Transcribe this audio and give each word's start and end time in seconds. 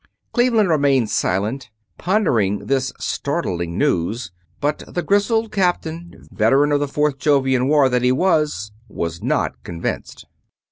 Cleveland 0.33 0.67
remained 0.67 1.11
silent, 1.11 1.69
pondering 1.99 2.65
this 2.65 2.91
startling 2.97 3.77
news, 3.77 4.31
but 4.59 4.79
the 4.87 5.03
grizzled 5.03 5.51
Captain, 5.51 6.25
veteran 6.31 6.71
of 6.71 6.79
the 6.79 6.87
Fourth 6.87 7.19
Jovian 7.19 7.67
War 7.67 7.87
that 7.87 8.01
he 8.01 8.11
was, 8.11 8.71
was 8.87 9.21
not 9.21 9.61
convinced. 9.61 10.25